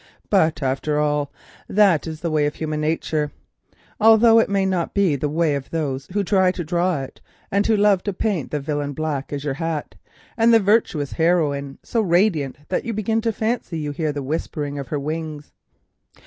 But 0.31 0.63
after 0.63 0.97
all, 0.97 1.31
that 1.69 2.07
is 2.07 2.21
the 2.21 2.31
way 2.31 2.47
of 2.47 2.55
human 2.55 2.81
nature, 2.81 3.31
although 3.99 4.39
it 4.39 4.49
may 4.49 4.65
not 4.65 4.95
be 4.95 5.15
the 5.15 5.29
way 5.29 5.53
of 5.53 5.69
those 5.69 6.07
who 6.11 6.23
try 6.23 6.51
to 6.53 6.63
draw 6.63 7.01
it 7.01 7.21
and 7.51 7.67
who 7.67 7.77
love 7.77 8.01
to 8.05 8.13
paint 8.13 8.49
the 8.49 8.59
villain 8.59 8.93
black 8.93 9.31
as 9.31 9.43
the 9.43 9.51
Evil 9.51 9.67
One 9.67 9.83
and 10.37 10.51
the 10.55 10.59
virtuous 10.59 11.11
heroine 11.11 11.77
so 11.83 12.01
radiant 12.01 12.57
that 12.69 12.83
we 12.83 12.89
begin 12.91 13.21
to 13.21 13.31
fancy 13.31 13.87
we 13.87 13.93
can 13.93 13.93
hear 14.05 14.11
the 14.11 14.23
whispering 14.23 14.79
of 14.79 14.87
her 14.87 14.97
wings. 14.99 15.51